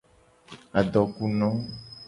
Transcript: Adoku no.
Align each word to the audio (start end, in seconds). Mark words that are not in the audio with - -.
Adoku 0.79 1.25
no. 1.39 1.49